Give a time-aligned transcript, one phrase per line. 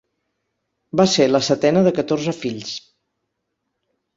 [1.01, 2.73] Va ser la setena de catorze fills.